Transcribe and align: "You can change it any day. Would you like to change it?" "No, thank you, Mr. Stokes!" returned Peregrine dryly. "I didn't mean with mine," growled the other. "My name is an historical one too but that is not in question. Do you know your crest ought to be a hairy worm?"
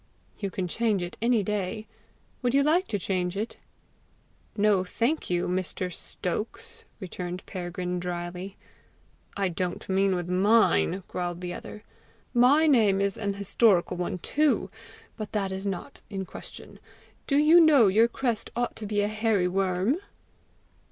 "You 0.39 0.49
can 0.49 0.67
change 0.67 1.03
it 1.03 1.15
any 1.21 1.43
day. 1.43 1.85
Would 2.41 2.55
you 2.55 2.63
like 2.63 2.87
to 2.87 2.97
change 2.97 3.37
it?" 3.37 3.57
"No, 4.57 4.83
thank 4.83 5.29
you, 5.29 5.47
Mr. 5.47 5.93
Stokes!" 5.93 6.85
returned 6.99 7.45
Peregrine 7.45 7.99
dryly. 7.99 8.57
"I 9.37 9.47
didn't 9.47 9.87
mean 9.89 10.15
with 10.15 10.27
mine," 10.27 11.03
growled 11.07 11.39
the 11.41 11.53
other. 11.53 11.83
"My 12.33 12.65
name 12.65 12.99
is 12.99 13.15
an 13.15 13.35
historical 13.35 13.95
one 13.95 14.17
too 14.17 14.71
but 15.17 15.33
that 15.33 15.51
is 15.51 15.67
not 15.67 16.01
in 16.09 16.25
question. 16.25 16.79
Do 17.27 17.37
you 17.37 17.59
know 17.59 17.85
your 17.85 18.07
crest 18.07 18.49
ought 18.55 18.75
to 18.77 18.87
be 18.87 19.01
a 19.01 19.07
hairy 19.07 19.47
worm?" 19.47 19.97